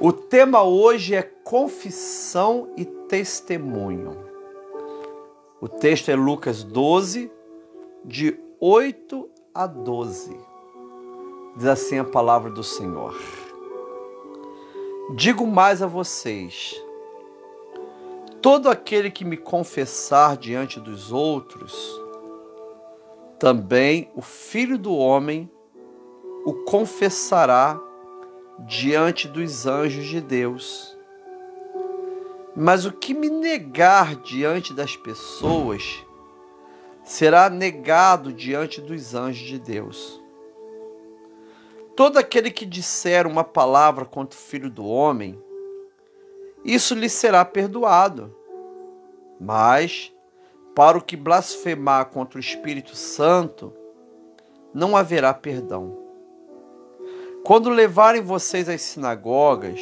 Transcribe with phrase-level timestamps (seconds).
[0.00, 4.16] O tema hoje é confissão e testemunho.
[5.60, 7.28] O texto é Lucas 12,
[8.04, 10.38] de 8 a 12.
[11.56, 13.12] Diz assim a palavra do Senhor.
[15.16, 16.80] Digo mais a vocês:
[18.40, 22.00] todo aquele que me confessar diante dos outros,
[23.36, 25.50] também o Filho do Homem
[26.44, 27.87] o confessará
[28.60, 30.96] diante dos anjos de Deus.
[32.56, 36.04] Mas o que me negar diante das pessoas
[37.04, 40.20] será negado diante dos anjos de Deus.
[41.94, 45.40] Todo aquele que disser uma palavra contra o filho do homem,
[46.64, 48.34] isso lhe será perdoado.
[49.40, 50.12] Mas,
[50.74, 53.72] para o que blasfemar contra o Espírito Santo,
[54.74, 56.07] não haverá perdão.
[57.44, 59.80] Quando levarem vocês às sinagogas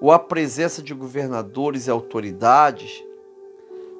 [0.00, 3.04] ou à presença de governadores e autoridades,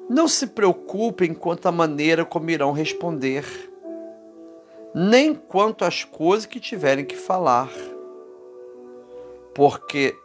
[0.09, 3.45] não se preocupem quanto à maneira como irão responder,
[4.93, 7.71] nem quanto às coisas que tiverem que falar.
[9.53, 10.15] Porque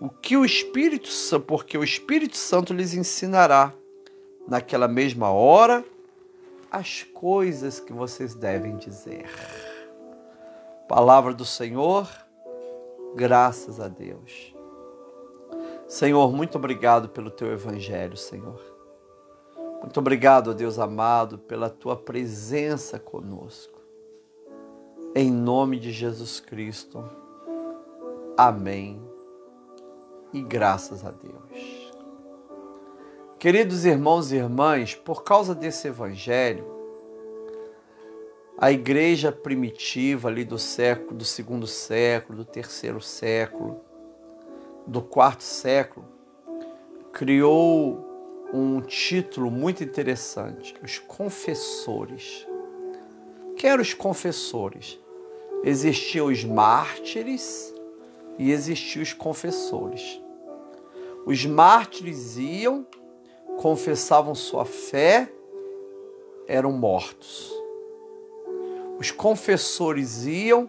[0.00, 1.08] o que o Espírito
[1.46, 3.72] porque o Espírito Santo lhes ensinará
[4.46, 5.84] naquela mesma hora
[6.70, 9.26] as coisas que vocês devem dizer.
[10.88, 12.08] Palavra do Senhor,
[13.16, 14.54] graças a Deus.
[15.88, 18.60] Senhor, muito obrigado pelo teu evangelho, Senhor.
[19.80, 23.80] Muito obrigado, Deus amado, pela tua presença conosco.
[25.14, 27.04] Em nome de Jesus Cristo.
[28.36, 29.02] Amém.
[30.32, 31.92] E graças a Deus.
[33.40, 36.75] Queridos irmãos e irmãs, por causa desse evangelho,
[38.58, 43.80] a igreja primitiva ali do século, do segundo século, do terceiro século,
[44.86, 46.06] do quarto século,
[47.12, 48.04] criou
[48.52, 52.46] um título muito interessante, os confessores.
[53.56, 54.98] Quem eram os confessores?
[55.62, 57.74] Existiam os mártires
[58.38, 60.22] e existiam os confessores.
[61.26, 62.86] Os mártires iam,
[63.58, 65.30] confessavam sua fé,
[66.46, 67.55] eram mortos.
[68.98, 70.68] Os confessores iam,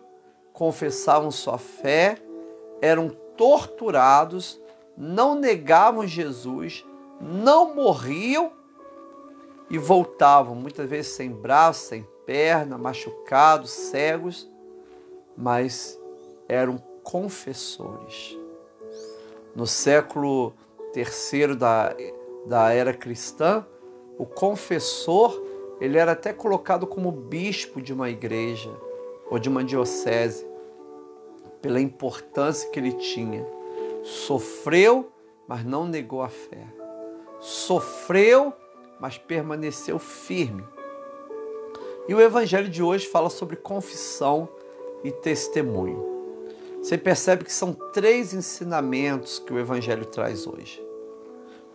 [0.51, 2.17] confessavam sua fé,
[2.81, 4.59] eram torturados,
[4.97, 6.85] não negavam Jesus,
[7.21, 8.51] não morriam
[9.69, 14.49] e voltavam, muitas vezes sem braço, sem perna, machucados, cegos,
[15.35, 15.99] mas
[16.47, 18.37] eram confessores.
[19.55, 20.53] No século
[20.91, 21.95] terceiro da,
[22.45, 23.65] da era cristã,
[24.17, 25.46] o confessor
[25.79, 28.71] ele era até colocado como bispo de uma igreja
[29.29, 30.47] ou de uma diocese,
[31.61, 33.45] pela importância que ele tinha.
[34.03, 35.11] Sofreu,
[35.47, 36.65] mas não negou a fé.
[37.39, 38.53] Sofreu,
[38.99, 40.63] mas permaneceu firme.
[42.07, 44.47] E o evangelho de hoje fala sobre confissão
[45.03, 46.17] e testemunho.
[46.81, 50.81] Você percebe que são três ensinamentos que o evangelho traz hoje.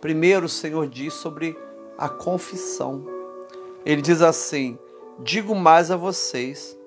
[0.01, 1.57] Primeiro, o Senhor diz sobre
[1.97, 3.05] a confissão.
[3.85, 4.77] Ele diz assim:
[5.19, 6.77] Digo mais a vocês: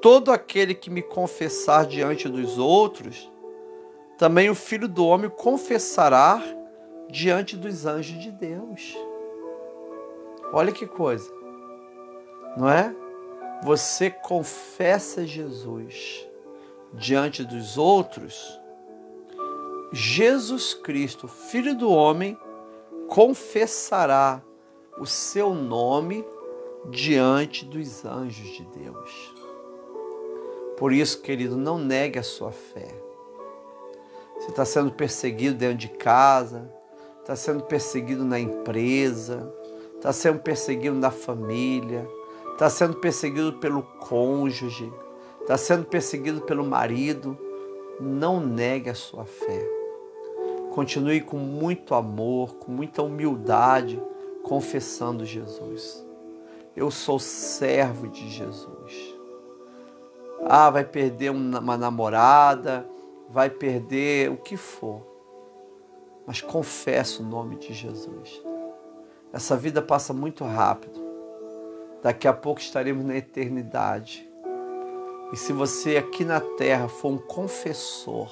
[0.00, 3.30] todo aquele que me confessar diante dos outros,
[4.18, 6.42] também o filho do homem confessará
[7.08, 8.96] diante dos anjos de Deus.
[10.52, 11.30] Olha que coisa,
[12.56, 12.94] não é?
[13.62, 16.26] Você confessa Jesus
[16.94, 18.58] diante dos outros,
[19.92, 22.38] Jesus Cristo, Filho do Homem,
[23.08, 24.42] confessará
[24.98, 26.24] o seu nome
[26.90, 29.34] diante dos anjos de Deus.
[30.76, 32.88] Por isso, querido, não negue a sua fé.
[34.38, 36.72] Você está sendo perseguido dentro de casa,
[37.20, 39.52] está sendo perseguido na empresa,
[39.96, 42.08] está sendo perseguido na família,
[42.52, 44.90] está sendo perseguido pelo cônjuge,
[45.42, 47.36] está sendo perseguido pelo marido.
[48.00, 49.68] Não negue a sua fé.
[50.70, 54.02] Continue com muito amor, com muita humildade,
[54.50, 56.04] confessando Jesus.
[56.74, 59.14] Eu sou servo de Jesus.
[60.44, 62.84] Ah, vai perder uma namorada,
[63.28, 65.06] vai perder o que for.
[66.26, 68.42] Mas confessa o nome de Jesus.
[69.32, 70.98] Essa vida passa muito rápido.
[72.02, 74.28] Daqui a pouco estaremos na eternidade.
[75.32, 78.28] E se você aqui na terra for um confessor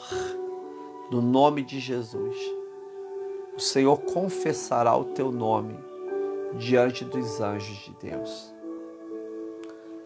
[1.13, 2.37] do nome de Jesus,
[3.57, 5.87] o Senhor confessará o teu nome
[6.55, 8.55] diante dos anjos de Deus.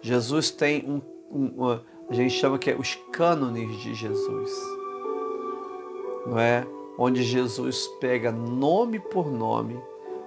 [0.01, 1.01] Jesus tem um,
[1.31, 4.51] um, a gente chama que é os cânones de Jesus.
[6.27, 6.67] não é?
[6.99, 9.81] Onde Jesus pega nome por nome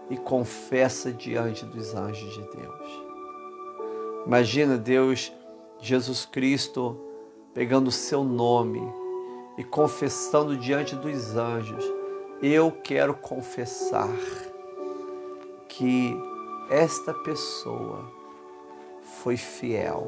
[0.10, 3.06] e confessa diante dos anjos de Deus.
[4.26, 5.32] Imagina Deus,
[5.80, 6.98] Jesus Cristo,
[7.54, 8.82] pegando o seu nome
[9.58, 11.86] e confessando diante dos anjos:
[12.42, 14.10] Eu quero confessar
[15.78, 16.18] que
[16.70, 18.10] esta pessoa
[19.22, 20.08] foi fiel.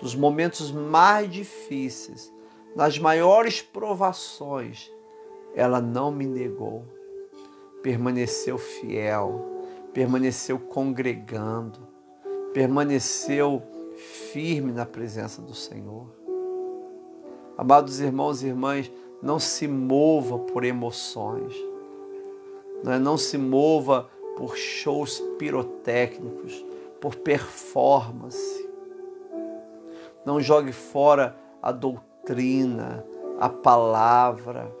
[0.00, 2.32] Nos momentos mais difíceis,
[2.74, 4.90] nas maiores provações,
[5.54, 6.84] ela não me negou,
[7.82, 9.62] permaneceu fiel,
[9.92, 11.86] permaneceu congregando,
[12.52, 13.62] permaneceu
[13.96, 16.08] firme na presença do Senhor.
[17.56, 18.90] Amados irmãos e irmãs,
[19.22, 21.54] não se mova por emoções,
[22.82, 26.64] não se mova por shows pirotécnicos,
[27.00, 28.68] por performance.
[30.24, 33.04] Não jogue fora a doutrina,
[33.38, 34.74] a palavra.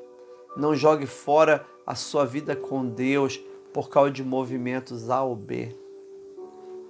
[0.56, 3.40] Não jogue fora a sua vida com Deus
[3.72, 5.76] por causa de movimentos A ou B.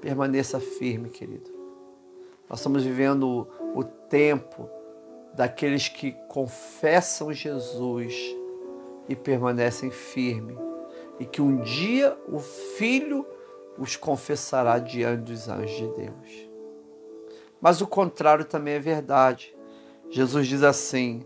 [0.00, 1.50] Permaneça firme, querido.
[2.48, 4.68] Nós estamos vivendo o, tempo
[5.34, 8.14] daqueles que confessam Jesus
[9.08, 10.56] e permanecem firmes,
[11.18, 13.26] e que um dia o Filho
[13.78, 16.50] os confessará diante dos anjos de Deus.
[17.60, 19.56] Mas o contrário também é verdade.
[20.10, 21.24] Jesus diz assim: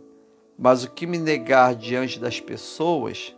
[0.58, 3.36] Mas o que me negar diante das pessoas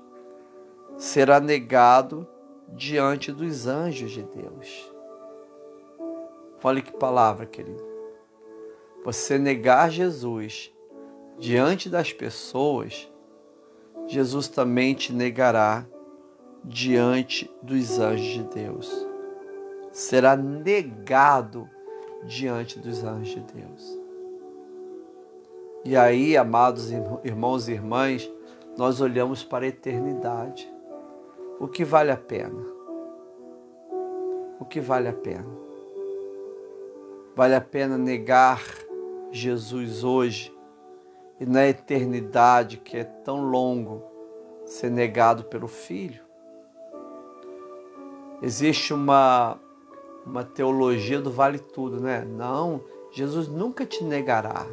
[0.97, 2.29] será negado
[2.69, 4.93] diante dos anjos de Deus.
[6.63, 7.83] Olha que palavra, querido.
[9.03, 10.71] Você negar Jesus
[11.39, 13.11] diante das pessoas,
[14.07, 15.87] Jesus também te negará
[16.65, 19.07] diante dos anjos de Deus.
[19.93, 21.69] Será negado
[22.25, 24.01] diante dos anjos de Deus.
[25.85, 26.91] E aí, amados
[27.25, 28.31] irmãos e irmãs,
[28.77, 30.71] nós olhamos para a eternidade.
[31.59, 32.63] O que vale a pena?
[34.59, 35.49] O que vale a pena?
[37.35, 38.63] Vale a pena negar
[39.31, 40.55] Jesus hoje
[41.41, 44.03] e na eternidade, que é tão longo,
[44.67, 46.30] ser negado pelo Filho?
[48.43, 49.59] Existe uma,
[50.25, 52.25] uma teologia do vale tudo, né?
[52.25, 54.67] Não, Jesus nunca te negará.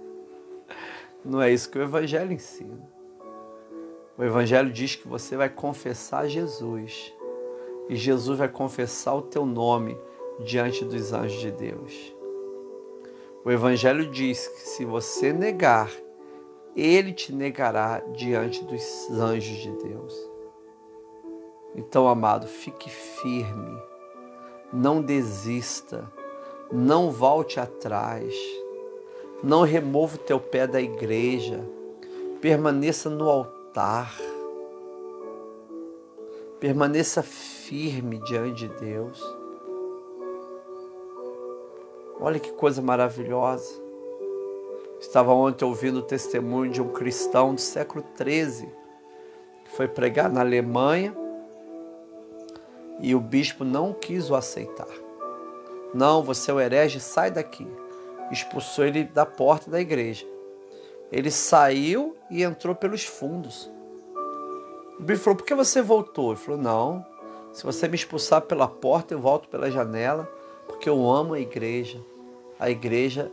[1.24, 2.78] Não é isso que o Evangelho ensina.
[4.16, 7.14] O Evangelho diz que você vai confessar Jesus
[7.88, 9.96] e Jesus vai confessar o teu nome
[10.40, 12.14] diante dos anjos de Deus.
[13.44, 15.90] O Evangelho diz que se você negar,
[16.76, 20.37] ele te negará diante dos anjos de Deus.
[21.74, 23.80] Então, amado, fique firme,
[24.72, 26.10] não desista,
[26.72, 28.34] não volte atrás,
[29.42, 31.64] não remova o teu pé da igreja,
[32.40, 34.14] permaneça no altar,
[36.58, 39.22] permaneça firme diante de Deus.
[42.20, 43.80] Olha que coisa maravilhosa.
[45.00, 48.68] Estava ontem ouvindo o testemunho de um cristão do século XIII
[49.64, 51.14] que foi pregar na Alemanha
[53.00, 54.88] e o bispo não quis o aceitar.
[55.94, 57.66] Não, você é o herege, sai daqui.
[58.30, 60.26] Expulsou ele da porta da igreja.
[61.10, 63.70] Ele saiu e entrou pelos fundos.
[64.98, 66.32] O bispo falou: Por que você voltou?
[66.32, 67.06] Ele falou: Não,
[67.52, 70.30] se você me expulsar pela porta, eu volto pela janela,
[70.66, 71.98] porque eu amo a igreja.
[72.58, 73.30] A igreja,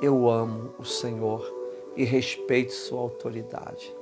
[0.00, 1.52] eu amo o Senhor
[1.96, 3.92] e respeito sua autoridade.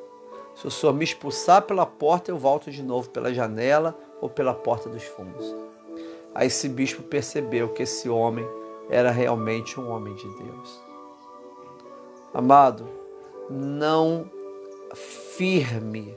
[0.54, 4.54] Se o Senhor me expulsar pela porta, eu volto de novo pela janela ou pela
[4.54, 5.54] porta dos fundos.
[6.34, 8.46] Aí esse bispo percebeu que esse homem
[8.88, 10.82] era realmente um homem de Deus.
[12.32, 12.88] Amado,
[13.50, 14.24] não
[14.94, 16.16] firme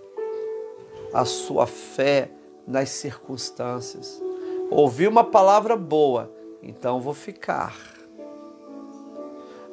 [1.14, 2.32] a sua fé
[2.66, 4.24] nas circunstâncias.
[4.72, 6.32] Ouvi uma palavra boa,
[6.64, 7.76] então vou ficar.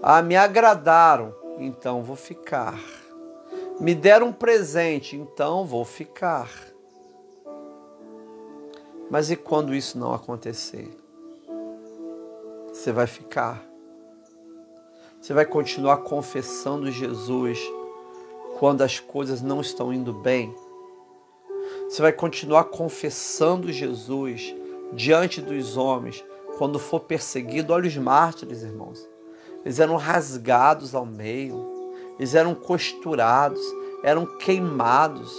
[0.03, 2.81] Ah, me agradaram, então vou ficar.
[3.79, 6.74] Me deram um presente, então vou ficar.
[9.11, 10.91] Mas e quando isso não acontecer?
[12.73, 13.63] Você vai ficar.
[15.21, 17.59] Você vai continuar confessando Jesus
[18.59, 20.55] quando as coisas não estão indo bem.
[21.89, 24.55] Você vai continuar confessando Jesus
[24.93, 26.25] diante dos homens
[26.59, 27.73] quando for perseguido.
[27.73, 29.09] Olha os mártires, irmãos.
[29.65, 31.65] Eles eram rasgados ao meio,
[32.19, 33.61] eles eram costurados,
[34.03, 35.35] eram queimados.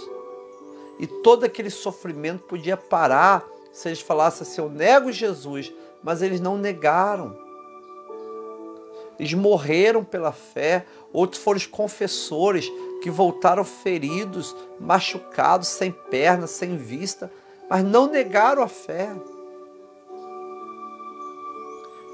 [0.98, 3.44] E todo aquele sofrimento podia parar
[3.76, 5.70] se eles falassem assim: Eu nego Jesus,
[6.02, 7.36] mas eles não negaram.
[9.18, 12.70] Eles morreram pela fé, outros foram os confessores,
[13.02, 17.30] que voltaram feridos, machucados, sem pernas, sem vista,
[17.68, 19.14] mas não negaram a fé.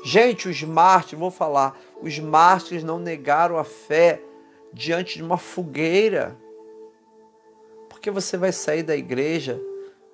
[0.05, 4.21] Gente, os mártires, vou falar, os mártires não negaram a fé
[4.73, 6.37] diante de uma fogueira.
[7.89, 9.61] Porque você vai sair da igreja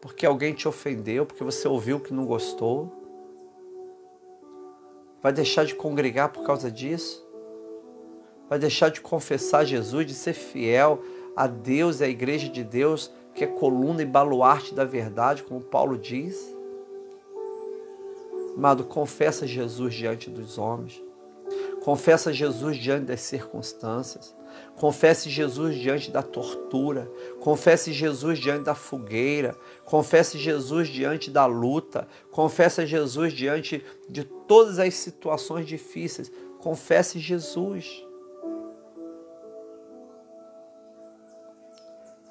[0.01, 2.93] porque alguém te ofendeu, porque você ouviu que não gostou?
[5.23, 7.27] Vai deixar de congregar por causa disso?
[8.49, 11.03] Vai deixar de confessar Jesus, de ser fiel
[11.37, 15.61] a Deus e à igreja de Deus, que é coluna e baluarte da verdade, como
[15.61, 16.57] Paulo diz?
[18.57, 21.01] Amado, confessa Jesus diante dos homens.
[21.85, 24.35] Confessa Jesus diante das circunstâncias.
[24.77, 27.11] Confesse Jesus diante da tortura.
[27.41, 29.57] Confesse Jesus diante da fogueira.
[29.85, 32.07] Confesse Jesus diante da luta.
[32.31, 36.31] Confesse Jesus diante de todas as situações difíceis.
[36.59, 38.05] Confesse Jesus.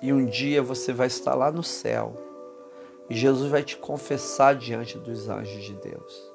[0.02, 2.28] E um dia você vai estar lá no céu
[3.10, 6.34] e Jesus vai te confessar diante dos anjos de Deus.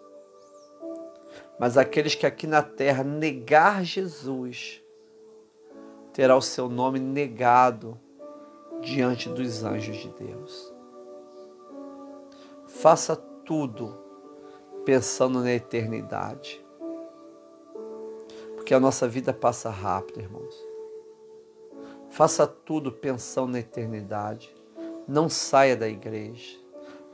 [1.58, 4.81] Mas aqueles que aqui na terra negar Jesus,
[6.12, 7.98] terá o seu nome negado
[8.80, 10.72] diante dos anjos de Deus.
[12.66, 13.98] Faça tudo
[14.84, 16.64] pensando na eternidade.
[18.56, 20.54] Porque a nossa vida passa rápido, irmãos.
[22.10, 24.54] Faça tudo pensando na eternidade.
[25.06, 26.62] Não saia da igreja.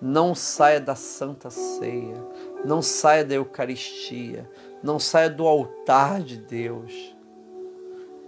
[0.01, 2.25] Não saia da Santa Ceia,
[2.65, 4.49] não saia da Eucaristia,
[4.81, 7.17] não saia do altar de Deus.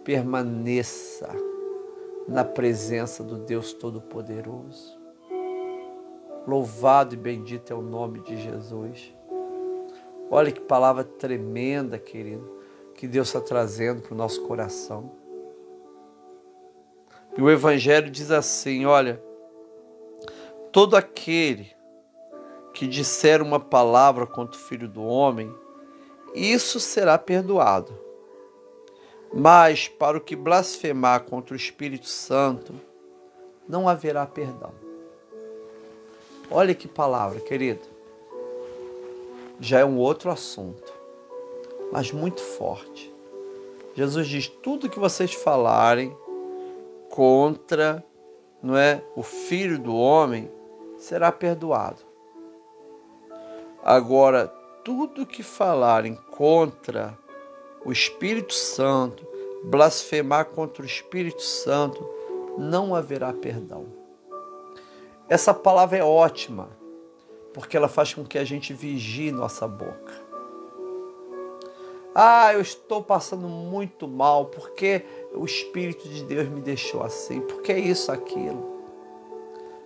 [0.05, 1.29] Permaneça
[2.27, 4.99] na presença do Deus Todo-Poderoso.
[6.47, 9.15] Louvado e bendito é o nome de Jesus.
[10.31, 12.61] Olha que palavra tremenda, querido,
[12.95, 15.13] que Deus está trazendo para o nosso coração.
[17.37, 19.23] E o Evangelho diz assim: olha
[20.73, 21.75] Todo aquele
[22.73, 25.53] que disser uma palavra contra o filho do homem,
[26.35, 27.93] isso será perdoado.
[29.33, 32.75] Mas para o que blasfemar contra o Espírito Santo,
[33.69, 34.73] não haverá perdão.
[36.51, 37.87] Olha que palavra, querido.
[39.61, 40.93] Já é um outro assunto,
[41.93, 43.13] mas muito forte.
[43.95, 46.17] Jesus diz: tudo que vocês falarem
[47.09, 48.05] contra,
[48.63, 50.51] não é, o filho do homem,
[50.99, 52.03] será perdoado.
[53.83, 54.49] Agora,
[54.85, 57.17] tudo que falarem contra
[57.85, 59.27] o Espírito Santo,
[59.65, 62.09] blasfemar contra o Espírito Santo,
[62.59, 63.87] não haverá perdão.
[65.29, 66.69] Essa palavra é ótima,
[67.55, 70.31] porque ela faz com que a gente vigie nossa boca.
[72.15, 77.73] Ah, eu estou passando muito mal porque o Espírito de Deus me deixou assim, porque
[77.73, 78.81] é isso, aquilo.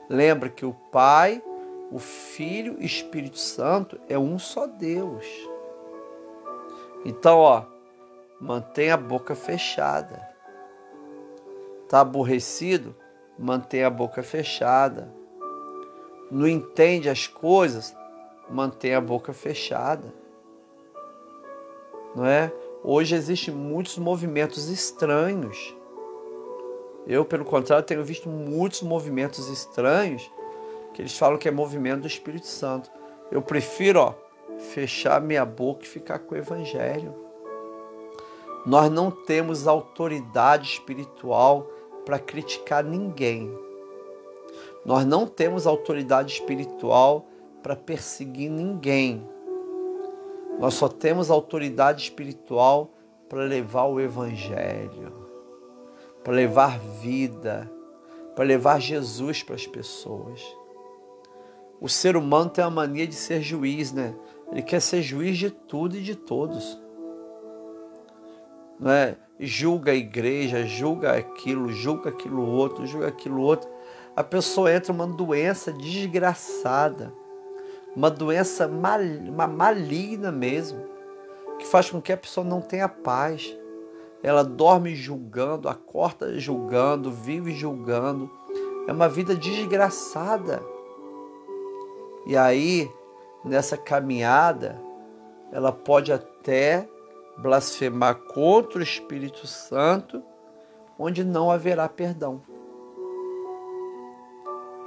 [0.08, 1.42] Lembra que o Pai,
[1.92, 5.26] o Filho e o Espírito Santo é um só Deus.
[7.04, 7.73] Então, ó,
[8.44, 10.28] mantenha a boca fechada.
[11.88, 12.94] Tá aborrecido?
[13.38, 15.12] Mantenha a boca fechada.
[16.30, 17.96] Não entende as coisas?
[18.48, 20.12] Mantenha a boca fechada.
[22.14, 22.52] Não é?
[22.82, 25.74] Hoje existem muitos movimentos estranhos
[27.06, 30.30] eu, pelo contrário, tenho visto muitos movimentos estranhos
[30.94, 32.90] que eles falam que é movimento do Espírito Santo.
[33.30, 34.14] Eu prefiro, ó,
[34.58, 37.23] fechar minha boca e ficar com o Evangelho.
[38.64, 41.68] Nós não temos autoridade espiritual
[42.04, 43.52] para criticar ninguém.
[44.85, 47.26] Nós não temos autoridade espiritual
[47.62, 49.26] para perseguir ninguém.
[50.59, 52.90] Nós só temos autoridade espiritual
[53.28, 55.25] para levar o Evangelho
[56.25, 57.71] para levar vida,
[58.35, 60.40] para levar Jesus para as pessoas.
[61.78, 64.14] O ser humano tem a mania de ser juiz, né?
[64.50, 66.80] Ele quer ser juiz de tudo e de todos.
[68.84, 69.14] É?
[69.38, 73.68] Julga a igreja, julga aquilo, julga aquilo outro, julga aquilo outro.
[74.16, 77.12] A pessoa entra uma doença desgraçada,
[77.94, 80.84] uma doença mal, uma maligna mesmo,
[81.58, 83.56] que faz com que a pessoa não tenha paz
[84.24, 88.30] ela dorme julgando, acorda julgando, vive julgando.
[88.88, 90.62] É uma vida desgraçada.
[92.26, 92.90] E aí,
[93.44, 94.80] nessa caminhada,
[95.52, 96.88] ela pode até
[97.36, 100.22] blasfemar contra o Espírito Santo,
[100.98, 102.42] onde não haverá perdão.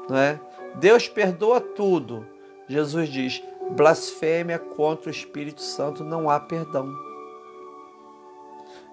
[0.10, 0.40] Não é?
[0.76, 2.26] Deus perdoa tudo.
[2.68, 6.88] Jesus diz: blasfêmia contra o Espírito Santo não há perdão.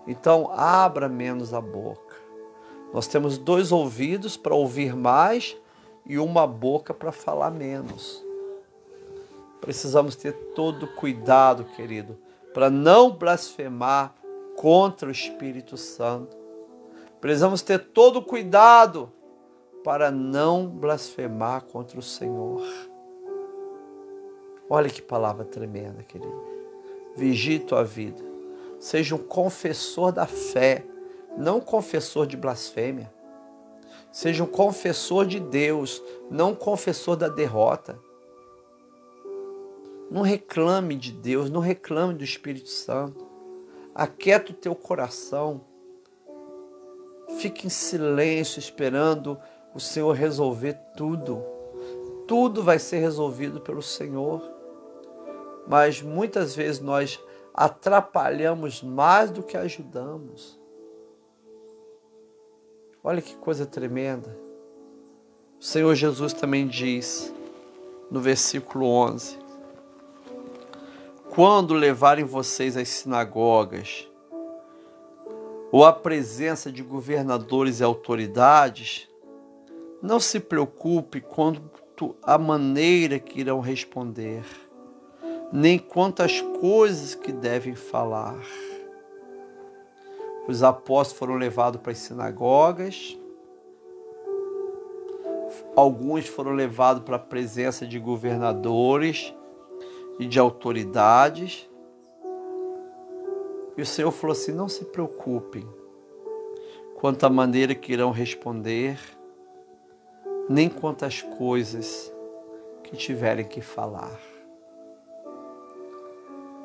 [0.06, 2.14] Então, abra menos a boca.
[2.92, 5.56] Nós temos dois ouvidos para ouvir mais
[6.06, 8.22] e uma boca para falar menos.
[9.60, 12.18] Precisamos ter todo cuidado, querido,
[12.54, 14.14] para não blasfemar
[14.56, 16.36] contra o Espírito Santo.
[17.20, 19.12] Precisamos ter todo cuidado
[19.82, 22.62] para não blasfemar contra o Senhor.
[24.70, 26.42] Olha que palavra tremenda, querido.
[27.16, 28.22] Vigie tua vida.
[28.78, 30.84] Seja um confessor da fé,
[31.36, 33.12] não um confessor de blasfêmia.
[34.12, 37.98] Seja um confessor de Deus, não um confessor da derrota.
[40.14, 43.26] Não reclame de Deus, não reclame do Espírito Santo.
[43.94, 45.60] Aquieta o teu coração.
[47.38, 49.38] Fique em silêncio esperando
[49.74, 51.42] o Senhor resolver tudo.
[52.26, 54.54] Tudo vai ser resolvido pelo Senhor
[55.66, 57.20] mas muitas vezes nós
[57.52, 60.58] atrapalhamos mais do que ajudamos.
[63.02, 64.36] Olha que coisa tremenda.
[65.60, 67.32] O Senhor Jesus também diz
[68.10, 69.38] no versículo 11:
[71.34, 74.08] Quando levarem vocês às sinagogas
[75.72, 79.08] ou à presença de governadores e autoridades,
[80.00, 84.44] não se preocupe quanto à maneira que irão responder
[85.52, 88.40] nem quanto às coisas que devem falar.
[90.48, 93.16] Os apóstolos foram levados para as sinagogas,
[95.76, 99.32] alguns foram levados para a presença de governadores
[100.18, 101.68] e de autoridades.
[103.76, 105.66] E o Senhor falou assim: não se preocupem
[106.96, 108.98] quanto à maneira que irão responder,
[110.48, 112.12] nem quanto às coisas
[112.82, 114.20] que tiverem que falar.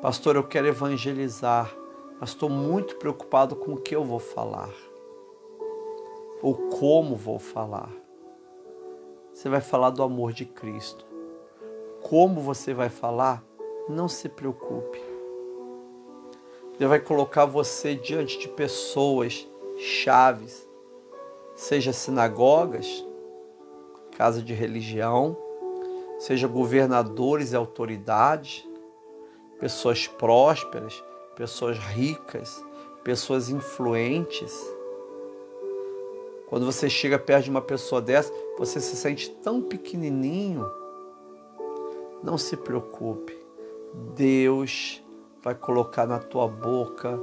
[0.00, 1.74] Pastor, eu quero evangelizar,
[2.18, 4.72] mas estou muito preocupado com o que eu vou falar
[6.42, 7.90] ou como vou falar.
[9.32, 11.09] Você vai falar do amor de Cristo.
[12.02, 13.44] Como você vai falar?
[13.88, 15.00] Não se preocupe.
[16.78, 20.66] Deus vai colocar você diante de pessoas chaves,
[21.54, 23.06] seja sinagogas,
[24.16, 25.36] casa de religião,
[26.18, 28.66] seja governadores e autoridades,
[29.58, 31.02] pessoas prósperas,
[31.36, 32.64] pessoas ricas,
[33.04, 34.52] pessoas influentes.
[36.48, 40.79] Quando você chega perto de uma pessoa dessa, você se sente tão pequenininho.
[42.22, 43.36] Não se preocupe.
[44.14, 45.02] Deus
[45.42, 47.18] vai colocar na tua boca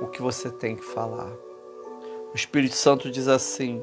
[0.00, 1.30] o que você tem que falar.
[2.32, 3.82] O Espírito Santo diz assim,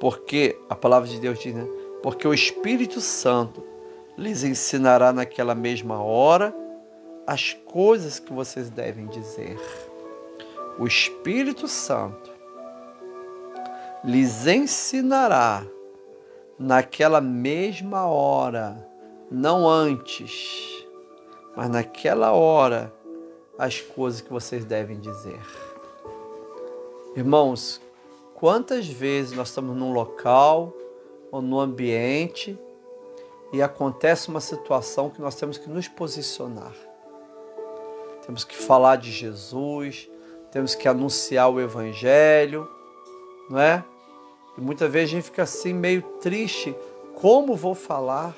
[0.00, 1.66] porque a palavra de Deus diz, né?
[2.02, 3.62] Porque o Espírito Santo
[4.16, 6.54] lhes ensinará naquela mesma hora
[7.26, 9.58] as coisas que vocês devem dizer.
[10.78, 12.30] O Espírito Santo
[14.04, 15.66] lhes ensinará
[16.58, 18.86] naquela mesma hora,
[19.30, 20.86] não antes,
[21.56, 22.92] mas naquela hora,
[23.58, 25.40] as coisas que vocês devem dizer.
[27.16, 27.80] Irmãos,
[28.34, 30.72] quantas vezes nós estamos num local
[31.32, 32.58] ou num ambiente
[33.52, 36.74] e acontece uma situação que nós temos que nos posicionar
[38.26, 40.10] temos que falar de Jesus,
[40.50, 42.68] temos que anunciar o Evangelho,
[43.48, 43.84] não é?
[44.58, 46.74] E muitas vezes a gente fica assim meio triste,
[47.14, 48.34] como vou falar?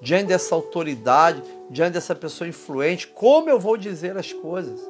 [0.00, 4.80] Diante dessa autoridade, diante dessa pessoa influente, como eu vou dizer as coisas?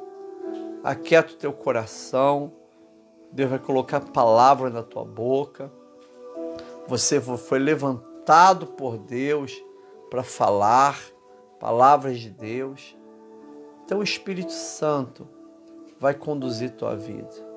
[0.83, 2.53] Aquieta o teu coração,
[3.31, 5.71] Deus vai colocar palavra na tua boca.
[6.87, 9.61] Você foi levantado por Deus
[10.09, 10.99] para falar
[11.59, 12.95] palavras de Deus.
[13.85, 15.27] Então o Espírito Santo
[15.99, 17.49] vai conduzir tua vida.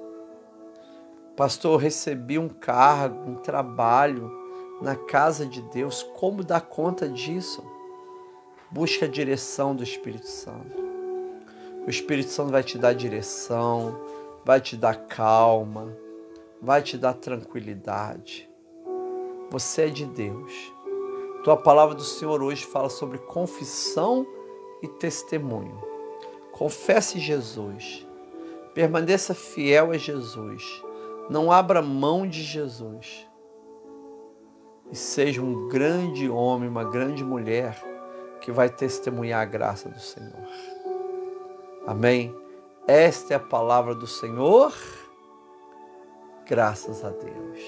[1.36, 4.41] Pastor, eu recebi um cargo, um trabalho
[4.82, 6.02] na casa de Deus.
[6.02, 7.64] Como dar conta disso?
[8.70, 10.82] Busca a direção do Espírito Santo.
[11.86, 13.98] O Espírito Santo vai te dar direção,
[14.44, 15.96] vai te dar calma,
[16.60, 18.48] vai te dar tranquilidade.
[19.50, 20.52] Você é de Deus.
[21.44, 24.26] Tua palavra do Senhor hoje fala sobre confissão
[24.80, 25.80] e testemunho.
[26.52, 28.06] Confesse Jesus.
[28.74, 30.82] Permaneça fiel a Jesus.
[31.28, 33.26] Não abra mão de Jesus.
[34.92, 37.83] E seja um grande homem, uma grande mulher
[38.42, 40.46] que vai testemunhar a graça do Senhor.
[41.87, 42.37] Amém?
[42.87, 44.74] Esta é a palavra do Senhor.
[46.46, 47.61] Graças a Deus.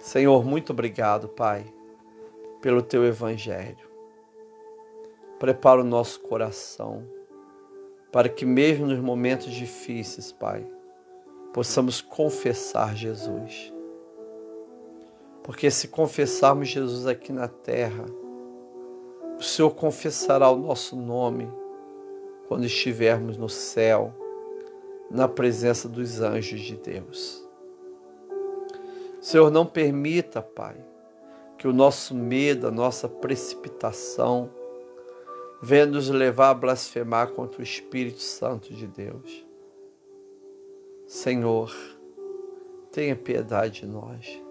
[0.00, 1.66] Senhor, muito obrigado, Pai,
[2.62, 3.86] pelo teu evangelho.
[5.38, 7.06] Prepara o nosso coração
[8.10, 10.66] para que, mesmo nos momentos difíceis, Pai,
[11.52, 13.73] possamos confessar Jesus.
[15.44, 18.06] Porque se confessarmos Jesus aqui na terra,
[19.38, 21.46] o Senhor confessará o nosso nome
[22.48, 24.14] quando estivermos no céu,
[25.10, 27.46] na presença dos anjos de Deus.
[29.20, 30.76] Senhor, não permita, Pai,
[31.58, 34.50] que o nosso medo, a nossa precipitação,
[35.60, 39.46] venha nos levar a blasfemar contra o Espírito Santo de Deus.
[41.06, 41.70] Senhor,
[42.90, 44.43] tenha piedade de nós.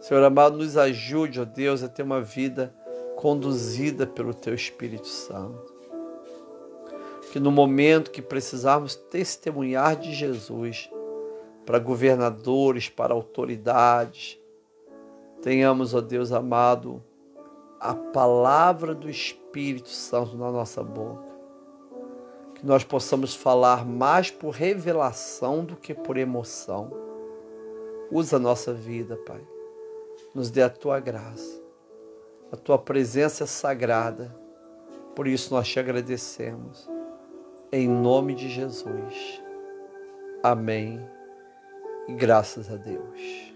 [0.00, 2.74] Senhor amado, nos ajude, ó Deus, a ter uma vida
[3.16, 5.74] conduzida pelo Teu Espírito Santo.
[7.30, 10.90] Que no momento que precisarmos testemunhar de Jesus
[11.66, 14.40] para governadores, para autoridades,
[15.42, 17.04] tenhamos, ó Deus amado,
[17.78, 21.28] a palavra do Espírito Santo na nossa boca.
[22.54, 26.90] Que nós possamos falar mais por revelação do que por emoção.
[28.10, 29.40] Usa a nossa vida, Pai.
[30.34, 31.60] Nos dê a tua graça
[32.52, 34.34] a tua presença sagrada.
[35.14, 36.88] Por isso nós te agradecemos.
[37.72, 39.40] Em nome de Jesus.
[40.42, 41.00] Amém.
[42.08, 43.49] E graças a Deus.